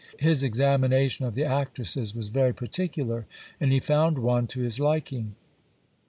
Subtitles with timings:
[0.17, 3.27] His examination of the actresses was very particular,
[3.59, 5.35] and he found one to his liking.